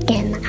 [0.00, 0.48] Barnpsykologerna.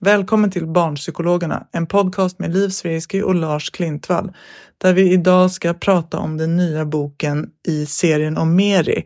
[0.00, 4.32] Välkommen till Barnpsykologerna, en podcast med Liv Svirsky och Lars Klintvall,
[4.78, 9.04] där vi idag ska prata om den nya boken i serien om Meri.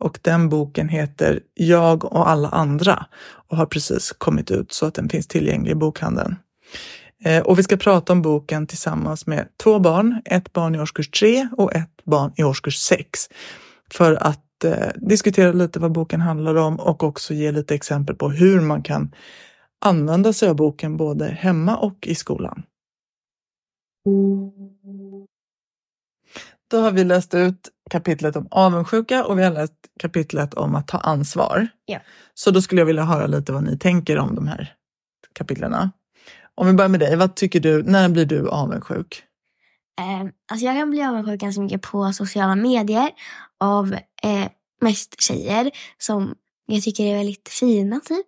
[0.00, 3.06] Och den boken heter Jag och alla andra
[3.48, 6.36] och har precis kommit ut så att den finns tillgänglig i bokhandeln.
[7.24, 11.10] Eh, och vi ska prata om boken tillsammans med två barn, ett barn i årskurs
[11.10, 13.28] 3 och ett barn i årskurs 6.
[13.90, 18.30] För att eh, diskutera lite vad boken handlar om och också ge lite exempel på
[18.30, 19.14] hur man kan
[19.84, 22.62] använda sig av boken både hemma och i skolan.
[26.70, 30.88] Då har vi läst ut kapitlet om avundsjuka och vi har läst kapitlet om att
[30.88, 31.68] ta ansvar.
[31.84, 32.00] Ja.
[32.34, 34.74] Så då skulle jag vilja höra lite vad ni tänker om de här
[35.32, 35.90] kapitlerna.
[36.54, 39.22] Om vi börjar med dig, vad tycker du, när blir du avundsjuk?
[39.98, 43.10] Eh, alltså jag kan bli avundsjuk ganska mycket på sociala medier
[43.60, 44.48] av eh,
[44.80, 46.34] mest tjejer som
[46.66, 48.26] jag tycker är väldigt fina typ.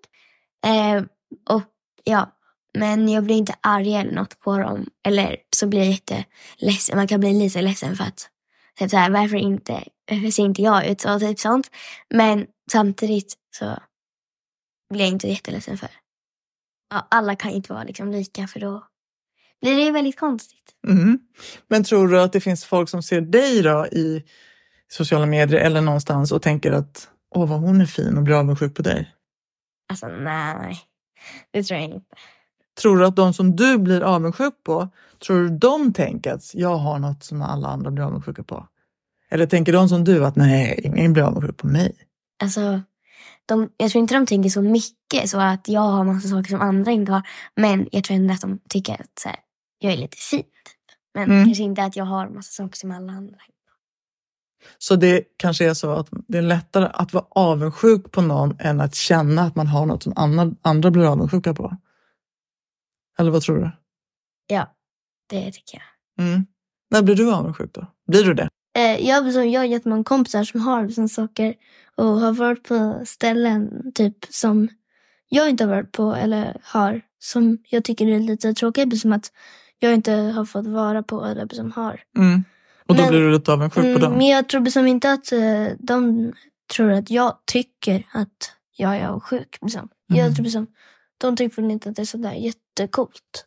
[0.66, 1.02] Eh,
[1.48, 1.62] och
[2.04, 2.36] ja,
[2.78, 4.86] men jag blir inte arg eller något på dem.
[5.04, 6.96] Eller så blir jag jätteledsen.
[6.96, 8.30] Man kan bli lite ledsen för att
[8.78, 11.20] typ så här, varför inte, varför ser inte jag ut så?
[11.20, 11.70] Typ sånt.
[12.10, 13.78] Men samtidigt så
[14.90, 15.90] blir jag inte jätteledsen för.
[16.90, 18.89] Ja, alla kan inte vara liksom lika för då
[19.60, 20.74] blir det väldigt konstigt.
[20.86, 21.18] Mhm.
[21.68, 24.24] Men tror du att det finns folk som ser dig då i
[24.88, 28.74] sociala medier eller någonstans och tänker att åh vad hon är fin och blir avundsjuk
[28.74, 29.14] på dig?
[29.88, 30.80] Alltså nej,
[31.50, 32.06] det tror jag inte.
[32.80, 34.88] Tror du att de som du blir avundsjuk på,
[35.26, 38.66] tror du de tänker att jag har något som alla andra blir avundsjuka på?
[39.30, 41.94] Eller tänker de som du att nej, ingen blir avundsjuk på mig?
[42.42, 42.80] Alltså,
[43.46, 46.60] de, jag tror inte de tänker så mycket så att jag har massa saker som
[46.60, 47.22] andra inte har.
[47.56, 49.38] Men jag tror ändå att de tycker att så här,
[49.80, 50.42] jag är lite fin.
[50.42, 50.96] typ.
[51.14, 51.44] Men Mm.
[51.44, 53.36] kanske inte att jag har massa saker som alla andra.
[54.78, 58.80] Så det kanske är så att det är lättare att vara avundsjuk på någon än
[58.80, 61.76] att känna att man har något som andra, andra blir avundsjuka på.
[63.18, 63.70] Eller vad tror du?
[64.46, 64.74] Ja,
[65.28, 66.26] det tycker jag.
[66.26, 66.46] Mm.
[66.90, 67.86] När blir du avundsjuk då?
[68.06, 68.48] Blir du det?
[68.78, 71.54] Eh, jag, har jättemånga kompisar som har sådana saker
[71.96, 74.68] och har varit på ställen typ som
[75.28, 79.32] jag inte har varit på eller har som jag tycker är lite tråkigt som att
[79.80, 82.00] jag inte har fått vara på eller som har.
[82.18, 82.44] Mm.
[82.86, 84.12] Och då Men- blir du lite avundsjuk på Mm, dem?
[84.12, 86.32] men jag tror som inte att eh, de
[86.76, 89.58] tror att jag tycker att jag är avundsjuk.
[89.62, 89.88] Liksom.
[90.10, 90.24] Mm.
[90.26, 90.66] Jag tror som,
[91.18, 93.46] de tycker väl inte att det är sådär jättecoolt.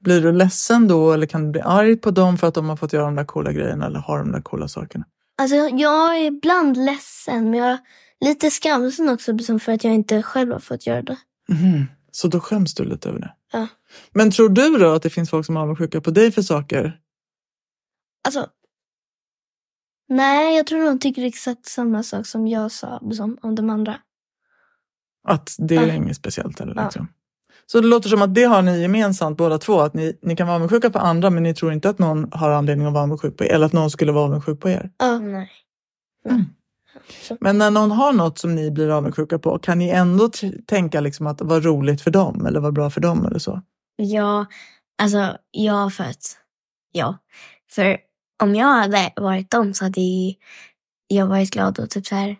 [0.00, 2.76] Blir du ledsen då eller kan du bli arg på dem för att de har
[2.76, 5.04] fått göra de där coola grejerna eller har de där coola sakerna?
[5.38, 7.78] Alltså, jag är ibland ledsen men jag är
[8.20, 11.16] lite skamsen också liksom, för att jag inte själv har fått göra det.
[11.48, 11.86] Mhm.
[12.14, 13.34] Så då skäms du lite över det?
[13.52, 13.66] Ja.
[14.12, 16.98] Men tror du då att det finns folk som är avundsjuka på dig för saker?
[18.24, 18.46] Alltså,
[20.08, 23.96] nej, jag tror de tycker exakt samma sak som jag sa liksom, om de andra.
[25.28, 25.94] Att det är Ja.
[25.94, 26.60] inget speciellt?
[26.60, 26.84] Eller Ja.
[26.84, 27.08] liksom.
[27.66, 30.46] Så det låter som att det har ni gemensamt båda två, att ni, ni kan
[30.46, 33.36] vara avundsjuka på andra men ni tror inte att någon har anledning att vara avundsjuk
[33.36, 34.90] på er eller att någon skulle vara avundsjuk på er.
[34.98, 35.18] Ja.
[35.18, 35.50] Nej.
[37.40, 40.30] Men när någon har något som ni blir avundsjuka på, kan ni ändå
[40.66, 43.62] tänka liksom att vad roligt för dem eller vad bra för dem eller så?
[43.96, 44.46] Ja,
[45.02, 46.38] alltså ja för att,
[46.92, 47.18] ja.
[47.70, 47.98] För
[48.42, 50.00] om jag hade varit dem så hade
[51.06, 52.36] jag varit glad och typ så här,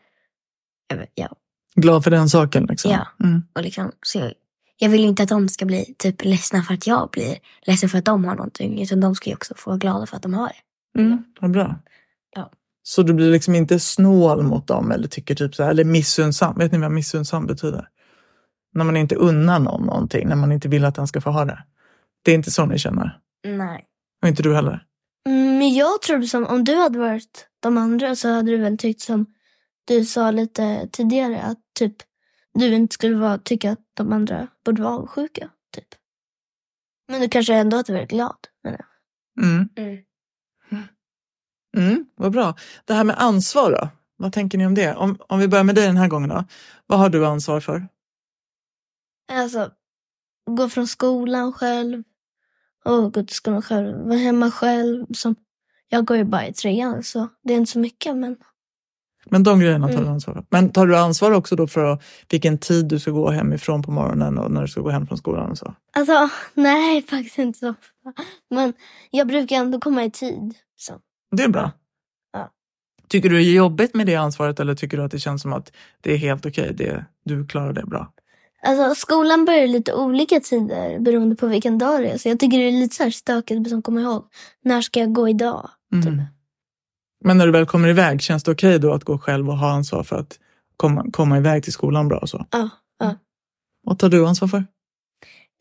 [1.14, 1.28] ja.
[1.74, 2.90] Glad för den saken liksom?
[2.90, 3.06] Ja.
[3.24, 3.42] Mm.
[3.52, 4.32] Och liksom, så jag,
[4.78, 7.98] jag vill inte att de ska bli typ ledsna för att jag blir ledsen för
[7.98, 8.82] att de har någonting.
[8.82, 11.00] Utan de ska ju också få vara glada för att de har det.
[11.00, 11.24] Mm.
[11.40, 11.76] Vad bra.
[12.82, 16.58] Så du blir liksom inte snål mot dem eller tycker typ så här, eller missunnsam.
[16.58, 17.88] Vet ni vad missunnsam betyder?
[18.74, 21.44] När man inte unnar någon någonting, när man inte vill att den ska få ha
[21.44, 21.64] det.
[22.22, 23.18] Det är inte så ni känner?
[23.44, 23.84] Nej.
[24.22, 24.84] Och inte du heller?
[25.28, 28.78] Mm, Men jag tror som om du hade varit de andra så hade du väl
[28.78, 29.26] tyckt som
[29.84, 31.94] du sa lite tidigare att typ
[32.54, 35.50] du inte skulle vara, tycka att de andra borde vara avundsjuka.
[35.74, 35.88] Typ.
[37.08, 38.36] Men du kanske ändå hade varit glad.
[38.62, 38.84] jag.
[39.44, 39.68] Mm.
[39.76, 39.98] Mm.
[41.76, 42.54] Mm, vad bra.
[42.84, 43.88] Det här med ansvar då?
[44.16, 44.94] Vad tänker ni om det?
[44.94, 46.44] Om, om vi börjar med dig den här gången då.
[46.86, 47.88] Vad har du ansvar för?
[49.32, 49.70] Alltså,
[50.50, 52.02] gå från skolan själv
[52.84, 53.98] och gå till skolan själv.
[54.06, 55.06] Vara hemma själv.
[55.14, 55.34] Som,
[55.88, 58.16] jag går ju bara i trean så det är inte så mycket.
[58.16, 58.36] Men
[59.24, 60.12] Men de grejerna tar du Mm.
[60.14, 60.44] ansvar för.
[60.50, 61.98] Men tar du ansvar också då för
[62.30, 65.18] vilken tid du ska gå hemifrån på morgonen och när du ska gå hem från
[65.18, 65.74] skolan och så?
[65.92, 67.74] alltså, nej faktiskt inte så.
[68.50, 68.72] Men
[69.10, 70.54] jag brukar ändå komma i tid.
[70.76, 70.92] Så.
[71.32, 71.70] Det är bra.
[72.32, 72.50] Ja.
[73.08, 75.52] Tycker du det är jobbigt med det ansvaret eller tycker du att det känns som
[75.52, 76.74] att det är helt okej?
[76.74, 78.12] det, du klarar det bra?
[78.66, 82.18] Alltså, skolan börjar lite olika tider beroende på vilken dag det är.
[82.18, 84.24] Så jag tycker det är lite så här stökigt att komma ihåg.
[84.64, 85.70] När ska jag gå idag?
[85.92, 86.04] Mm.
[86.04, 86.26] Typ.
[87.24, 89.72] Men när du väl kommer iväg, känns det okej då att gå själv och ha
[89.72, 90.38] ansvar för att
[90.76, 92.46] komma, komma iväg till skolan bra och så?
[92.50, 92.68] Ja,
[92.98, 93.14] ja.
[93.82, 94.64] Vad tar du ansvar för?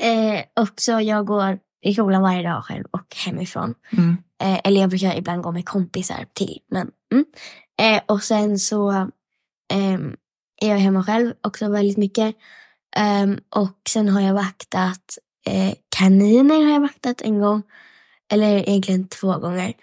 [0.03, 3.73] Eh, också jag går i skolan varje dag själv och hemifrån.
[3.91, 4.17] Mm.
[4.41, 6.59] Eh, eller jag brukar ibland gå med kompisar till.
[6.71, 7.25] Men, mm.
[7.81, 8.91] eh, och sen så
[9.73, 10.15] ehm,
[10.61, 12.35] är jag hemma själv också väldigt mycket.
[12.95, 15.17] Ehm, och sen har jag vaktat
[15.47, 17.63] eh, kaniner har jag vaktat en gång.
[18.33, 19.73] Eller egentligen två gånger.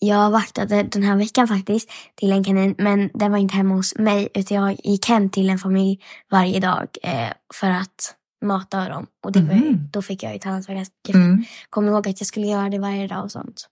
[0.00, 2.74] Jag vaktade den här veckan faktiskt till en kanin.
[2.78, 4.28] Men den var inte hemma hos mig.
[4.34, 6.00] Utan jag gick hem till en familj
[6.30, 8.14] varje dag eh, för att
[8.44, 9.06] mata dem.
[9.24, 11.44] Och det var, ju- då fick jag ju ta ansvar för Mm.
[11.70, 13.68] kom ihåg att jag skulle göra det varje dag och sånt.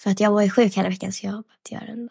[0.00, 2.08] För att jag var ju sjuk hela veckan så jag har behövt göra det ändå.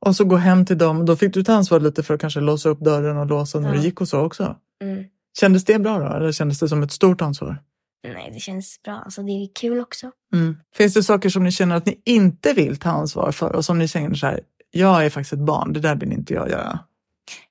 [0.00, 1.06] Och så gå hem till dem.
[1.06, 3.68] Då fick du ta ansvar lite för att kanske låsa upp dörren och låsa när
[3.68, 3.74] Ja.
[3.74, 4.56] du gick och så också.
[4.82, 5.04] Mm.
[5.40, 6.16] Kändes det bra då?
[6.16, 7.58] Eller kändes det som ett stort ansvar?
[8.14, 8.94] Nej, det känns bra.
[9.04, 10.10] Alltså det är kul också.
[10.32, 10.56] Mm.
[10.76, 13.78] Finns det saker som ni känner att ni inte vill ta ansvar för och som
[13.78, 14.40] ni känner så här,
[14.70, 16.78] jag är faktiskt ett barn, det där vill inte jag göra.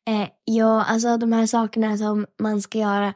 [0.07, 3.13] Eh, ja, alltså de här sakerna som man ska göra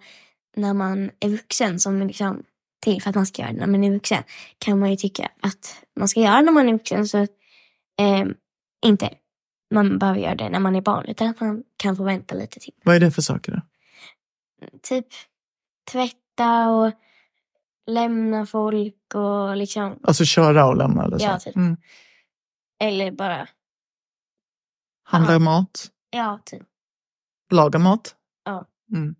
[0.56, 2.44] när man är vuxen, som liksom
[2.80, 4.24] till för att man ska göra det när man är vuxen,
[4.58, 7.08] kan man ju tycka att man ska göra när man är vuxen.
[7.08, 8.26] Så eh,
[8.86, 9.14] inte
[9.74, 12.60] man behöver göra det när man är barn, utan att man kan få vänta lite
[12.60, 12.74] till.
[12.84, 13.62] Vad är det för saker då?
[14.82, 15.08] Typ
[15.92, 16.92] tvätta och
[17.88, 21.26] lämna folk och liksom Alltså köra och lämna eller så?
[21.26, 21.56] Ja, typ.
[21.56, 21.78] Mm.
[22.80, 23.48] Eller bara,
[25.04, 25.40] Handla Ja.
[25.40, 25.92] mat?
[26.10, 26.64] ja typ.
[27.52, 28.16] Laga mat?
[28.44, 28.66] Ja.
[28.92, 29.16] Mm.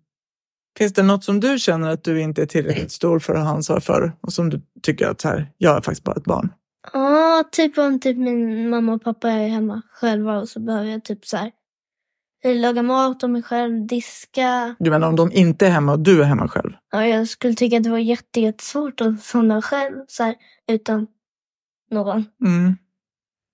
[0.78, 3.50] Finns det något som du känner att du inte är tillräckligt stor för att ha
[3.50, 6.52] ansvar för och som du tycker att så här, jag är faktiskt bara ett barn?
[6.92, 11.04] Ja, typ om typ min mamma och pappa är hemma själva och så behöver jag
[11.04, 11.52] typ så här
[12.44, 14.76] laga mat om mig själv, diska.
[14.78, 16.72] Du menar om de inte är hemma och du är hemma själv?
[16.92, 20.34] Ja, jag skulle tycka att det var jätte, jättesvårt att somna själv så här
[20.68, 21.06] utan
[21.90, 22.24] någon.
[22.44, 22.76] Mm.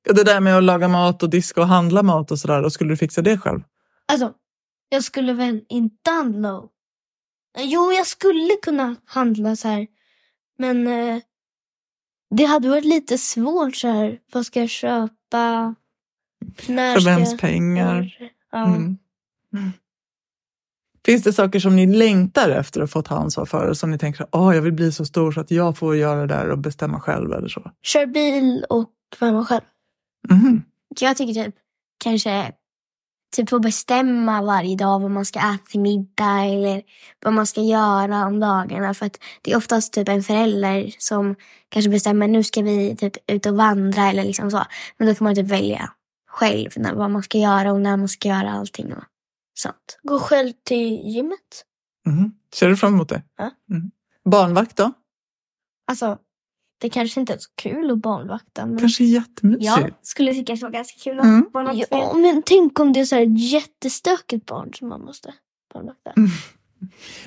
[0.07, 2.71] Ja, Det där med att laga mat och diska och handla mat och sådär, då
[2.71, 3.61] skulle du fixa det själv?
[4.13, 4.33] Alltså,
[4.89, 6.63] jag skulle väl inte handla.
[7.59, 9.87] Jo, jag skulle kunna handla så här.
[10.59, 11.23] Men eh,
[12.31, 14.19] det hade varit lite svårt så här.
[14.33, 15.75] Vad ska jag köpa?
[16.67, 18.19] När För vems pengar?
[18.53, 18.67] Ja.
[18.67, 18.99] Mm.
[19.53, 19.73] Mm.
[21.05, 23.75] Finns det saker som ni längtar efter att få ta ansvar för?
[23.75, 26.27] Som ni tänker, åh, jag vill bli så stor så att jag får göra det
[26.27, 27.71] där och bestämma själv eller så?
[27.83, 29.65] Kör bil och vara själv.
[30.29, 30.63] Mhm.
[31.01, 31.55] Jag tycker typ
[31.99, 32.53] kanske
[33.35, 36.83] typ få bestämma varje dag vad man ska äta till middag eller
[37.25, 38.95] vad man ska göra om dagarna.
[38.95, 41.37] För att det är oftast typ en förälder som
[41.69, 44.65] kanske bestämmer nu ska vi typ ut och vandra eller liksom så.
[44.97, 45.91] Men då kan man typ välja
[46.29, 49.05] själv när, vad man ska göra och när man ska göra allting och
[49.55, 49.99] sånt.
[50.03, 51.65] Gå själv till gymmet.
[52.07, 52.33] Mhm.
[52.55, 53.23] Ser du fram emot det?
[53.37, 53.51] Ja.
[53.71, 53.91] Mm.
[54.25, 54.93] Barnvakt då?
[55.87, 56.19] Alltså,
[56.85, 58.67] det kanske inte är så kul att barnvakta.
[58.67, 58.79] Men...
[58.79, 59.65] Kanske jättemysigt?
[59.65, 61.47] Jag skulle tycka att det var ganska kul att Mm.
[61.55, 65.35] något Ja, men tänk om det är så här jättestökigt barn som man måste
[65.75, 66.13] barnvakta.
[66.17, 66.31] Mm.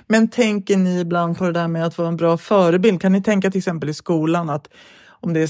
[0.07, 3.01] Men tänker ni ibland på det där med att vara en bra förebild?
[3.01, 4.67] Kan ni tänka till exempel i skolan att
[5.07, 5.49] om det är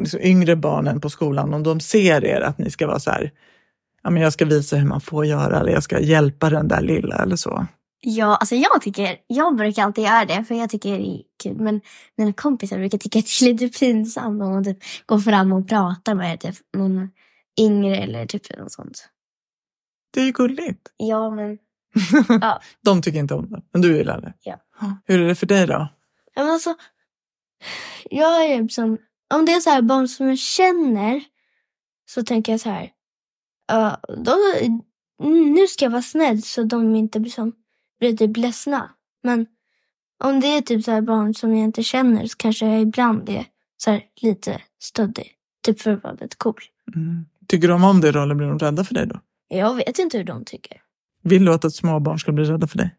[0.00, 3.30] liksom yngre barnen på skolan, om de ser er att ni ska vara så här,
[4.02, 6.80] ja men jag ska visa hur man får göra eller jag ska hjälpa den där
[6.80, 7.66] lilla eller så.
[8.00, 11.56] Ja, alltså jag tycker, jag brukar alltid göra det för jag tycker det är kul.
[11.56, 11.80] Men
[12.16, 15.68] mina kompisar brukar tycka att det är lite pinsamt om man typ går fram och
[15.68, 17.10] pratar med typ någon
[17.60, 19.08] yngre eller typ något sånt.
[20.14, 20.88] Det är ju gulligt.
[20.96, 21.58] Ja, men
[22.40, 22.60] Ja.
[22.84, 24.34] De tycker inte om det, men du gillar det.
[24.42, 24.60] Ja.
[25.04, 25.88] Hur är det för dig då?
[26.34, 26.74] Ja, men alltså,
[28.10, 28.98] jag är som,
[29.34, 31.24] om det är så här barn som jag känner
[32.10, 32.90] så tänker jag så här.
[33.66, 34.36] Ja, då,
[35.28, 37.52] nu ska jag vara snäll så de inte blir, som,
[37.98, 38.90] blir typ ledsna.
[39.22, 39.46] Men
[40.24, 43.28] om det är typ så här barn som jag inte känner så kanske jag ibland
[43.28, 45.34] är så lite stöddig.
[45.62, 46.60] Typ för att vara lite cool.
[46.94, 47.26] Mm.
[47.46, 49.20] Tycker de om det då eller blir de rädda för dig då?
[49.48, 50.82] Jag vet inte hur de tycker.
[51.22, 52.94] Vill du att ett småbarn ska bli rädda för dig?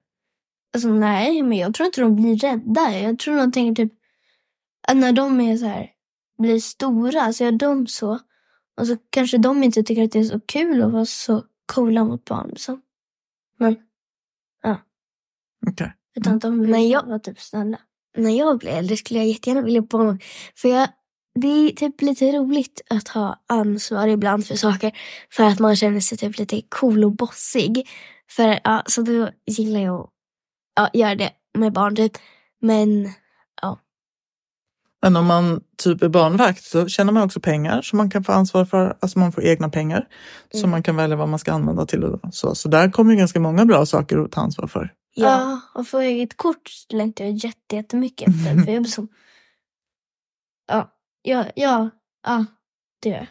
[0.73, 2.99] Alltså nej, men jag tror inte de blir rädda.
[2.99, 3.93] Jag tror de tänker typ
[4.87, 5.89] att när de är så här,
[6.37, 8.19] blir stora så är de så.
[8.77, 12.03] Och så kanske de inte tycker att det är så kul att vara så coola
[12.03, 12.53] mot barn.
[12.57, 12.79] Så.
[13.57, 13.75] Men,
[15.67, 15.93] Okej.
[16.19, 17.77] utan de vill Men jag- vara typ snälla.
[18.17, 20.17] När jag blir äldre skulle jag jättegärna vilja bo
[20.55, 20.87] För jag,
[21.41, 24.91] det är typ lite roligt att ha ansvar ibland för saker.
[25.31, 27.87] För att man känner sig typ lite cool och bossig.
[28.29, 30.09] För, ja, så då gillar jag att
[30.75, 32.11] ja, göra det med barn typ.
[32.61, 33.09] Men
[35.01, 38.31] Men om man typ är barnvakt så tjänar man också pengar som man kan få
[38.31, 38.97] ansvar för.
[38.99, 40.07] Alltså man får egna pengar
[40.51, 40.69] som Mm.
[40.71, 42.03] man kan välja vad man ska använda till.
[42.03, 42.55] Och så.
[42.55, 44.93] så där kommer ju ganska många bra saker att ta ansvar för.
[45.19, 48.63] Ja, Ja, och få eget kort längtar jag jätte- jättemycket efter.
[48.63, 49.07] för jag blir som...
[50.67, 51.89] Ja, ja, ja,
[52.27, 52.45] ja,
[53.01, 53.27] det gör jag.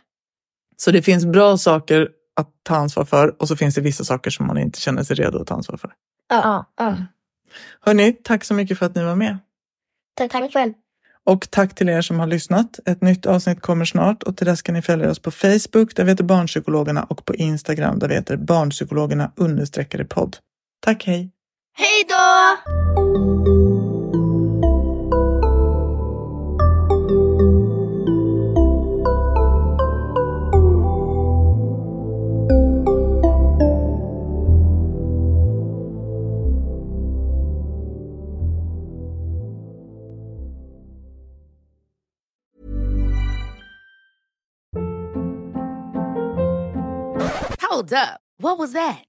[0.77, 4.31] Så det finns bra saker att ta ansvar för och så finns det vissa saker
[4.31, 5.93] som man inte känner sig redo att ta ansvar för.
[6.29, 6.97] Ja, ja.
[7.81, 9.39] Hörni, tack så mycket för att ni var med.
[10.15, 10.73] tack, tack själv.
[11.25, 12.79] Och tack till er som har lyssnat.
[12.85, 16.05] Ett nytt avsnitt kommer snart och till dess kan ni följa oss på Facebook där
[16.05, 20.37] vi heter Barnpsykologerna och på Instagram där vi heter Barnpsykologerna understreckade podd.
[20.81, 21.31] Tack, hej!
[21.79, 22.15] Hej då!
[47.61, 48.21] Hold up.
[48.39, 49.08] What was that?